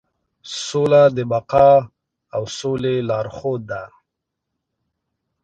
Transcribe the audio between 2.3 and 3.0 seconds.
او سولې